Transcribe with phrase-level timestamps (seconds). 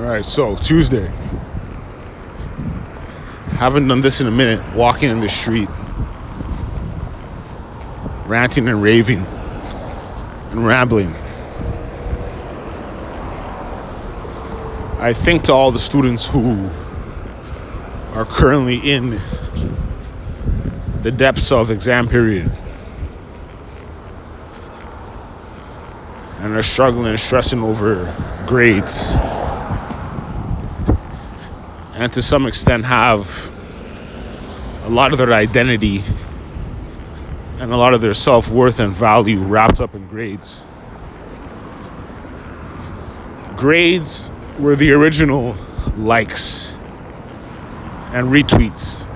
[0.00, 1.12] All right, so Tuesday.
[3.58, 4.64] Haven't done this in a minute.
[4.74, 5.68] Walking in the street,
[8.24, 9.26] ranting and raving
[10.52, 11.14] and rambling.
[14.98, 16.70] I think to all the students who
[18.14, 19.18] are currently in
[21.02, 22.50] the depths of exam period
[26.38, 28.14] and are struggling and stressing over
[28.46, 29.14] grades
[32.00, 33.50] and to some extent have
[34.84, 36.02] a lot of their identity
[37.58, 40.64] and a lot of their self-worth and value wrapped up in grades.
[43.54, 45.54] Grades were the original
[45.98, 46.78] likes
[48.14, 49.06] and retweets.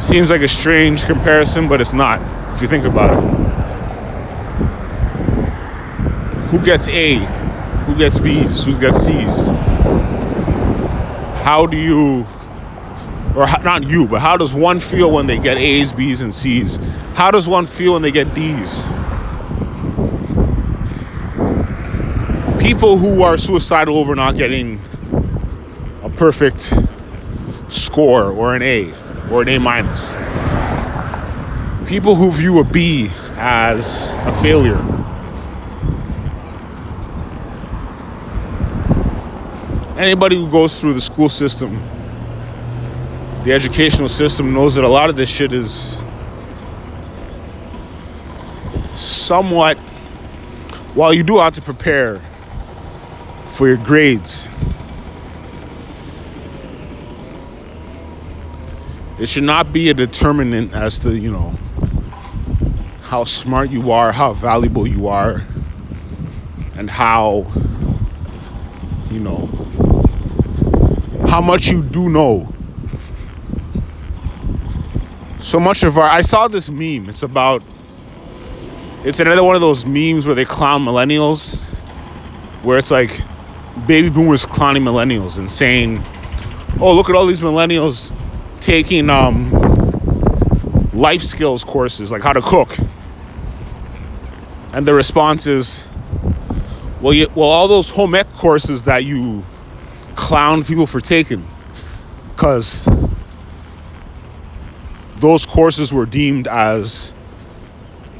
[0.00, 2.22] Seems like a strange comparison but it's not
[2.54, 3.36] if you think about it.
[6.50, 7.45] Who gets A,
[7.86, 9.46] who gets B's, who gets C's.
[11.46, 12.26] How do you,
[13.36, 16.76] or not you, but how does one feel when they get A's, B's, and C's?
[17.14, 18.86] How does one feel when they get D's?
[22.60, 24.80] People who are suicidal over not getting
[26.02, 26.74] a perfect
[27.68, 28.92] score or an A
[29.30, 30.16] or an A minus.
[31.88, 34.95] People who view a B as a failure
[39.98, 41.80] anybody who goes through the school system,
[43.44, 45.98] the educational system, knows that a lot of this shit is
[48.94, 49.76] somewhat,
[50.94, 52.20] while you do have to prepare
[53.48, 54.48] for your grades,
[59.18, 61.54] it should not be a determinant as to, you know,
[63.02, 65.42] how smart you are, how valuable you are,
[66.76, 67.46] and how,
[69.16, 69.46] you know,
[71.26, 72.52] how much you do know.
[75.40, 77.08] So much of our I saw this meme.
[77.08, 77.62] It's about
[79.04, 81.64] it's another one of those memes where they clown millennials
[82.62, 83.18] where it's like
[83.86, 86.02] baby boomers clowning millennials and saying,
[86.78, 88.12] "Oh, look at all these millennials
[88.60, 89.50] taking um,
[90.92, 92.76] life skills courses like how to cook."
[94.74, 95.86] And the response is,
[97.06, 99.44] "Well, you, well, all those home ec courses that you
[100.16, 101.46] clown people for taking
[102.32, 102.84] because
[105.18, 107.12] those courses were deemed as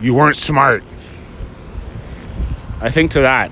[0.00, 0.84] you weren't smart.
[2.80, 3.50] I think to that.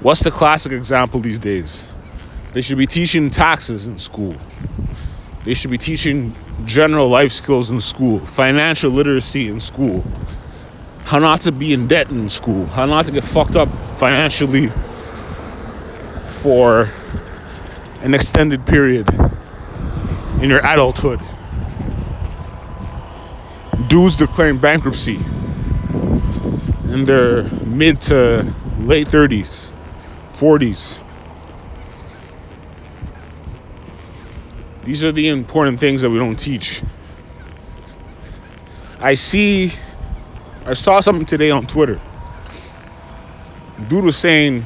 [0.00, 1.88] What's the classic example these days?
[2.52, 4.36] They should be teaching taxes in school.
[5.42, 10.04] They should be teaching general life skills in school, financial literacy in school,
[11.04, 13.68] how not to be in debt in school, how not to get fucked up
[13.98, 14.68] financially
[16.26, 16.90] for
[18.00, 19.08] an extended period
[20.40, 21.20] in your adulthood.
[23.88, 25.16] Dudes declaring bankruptcy
[26.90, 29.68] in their mid to late 30s,
[30.32, 30.98] 40s.
[34.84, 36.82] These are the important things that we don't teach.
[38.98, 39.72] I see,
[40.64, 42.00] I saw something today on Twitter.
[43.88, 44.64] Dude was saying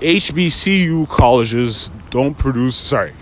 [0.00, 2.74] HBCU colleges don't produce.
[2.74, 3.12] Sorry,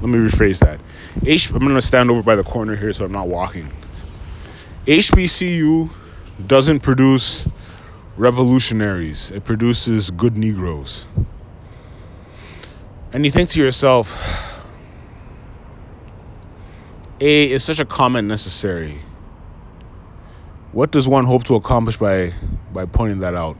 [0.00, 0.78] let me rephrase that.
[1.26, 3.68] H, I'm going to stand over by the corner here so I'm not walking.
[4.86, 5.90] HBCU
[6.46, 7.48] doesn't produce
[8.16, 11.06] revolutionaries, it produces good Negroes.
[13.12, 14.62] And you think to yourself,
[17.20, 19.00] A, is such a comment necessary?
[20.72, 22.32] What does one hope to accomplish by,
[22.72, 23.56] by pointing that out?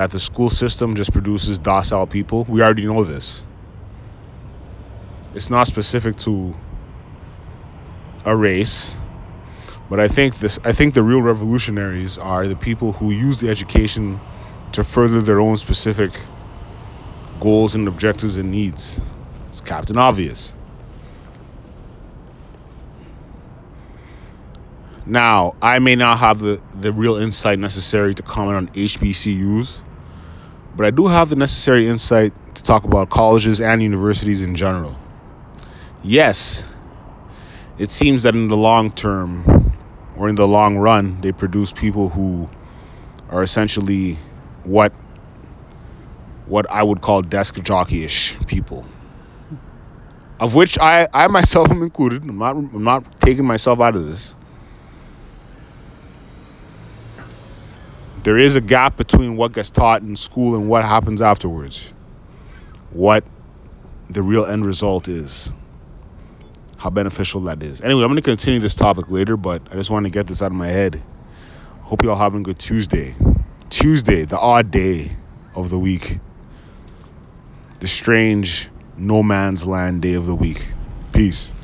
[0.00, 2.44] that the school system just produces docile people.
[2.48, 3.44] We already know this.
[5.34, 6.54] It's not specific to
[8.24, 8.96] a race,
[9.88, 13.50] but I think this I think the real revolutionaries are the people who use the
[13.50, 14.20] education
[14.72, 16.12] to further their own specific
[17.40, 19.00] goals and objectives and needs.
[19.48, 20.54] It's Captain Obvious.
[25.10, 29.80] Now, I may not have the, the real insight necessary to comment on HBCUs,
[30.76, 34.96] but I do have the necessary insight to talk about colleges and universities in general.
[36.04, 36.64] Yes,
[37.76, 39.74] it seems that in the long term
[40.16, 42.48] or in the long run, they produce people who
[43.30, 44.16] are essentially
[44.62, 44.92] what
[46.46, 48.86] what I would call desk jockey-ish people.
[50.38, 52.22] Of which I, I myself am included.
[52.22, 54.36] I'm not I'm not taking myself out of this.
[58.22, 61.94] There is a gap between what gets taught in school and what happens afterwards.
[62.90, 63.24] What
[64.08, 65.52] the real end result is.
[66.78, 67.80] How beneficial that is.
[67.80, 70.42] Anyway, I'm going to continue this topic later, but I just wanted to get this
[70.42, 71.02] out of my head.
[71.82, 73.14] Hope you all having a good Tuesday.
[73.68, 75.16] Tuesday, the odd day
[75.54, 76.18] of the week.
[77.80, 80.72] The strange no man's land day of the week.
[81.12, 81.54] Peace.